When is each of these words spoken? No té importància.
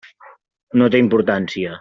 No 0.81 0.89
té 0.95 1.03
importància. 1.05 1.79